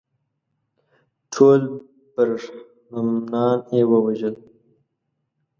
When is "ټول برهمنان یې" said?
1.33-3.83